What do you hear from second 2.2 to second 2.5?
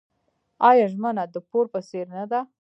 ده؟